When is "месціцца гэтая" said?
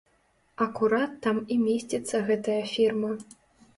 1.67-2.59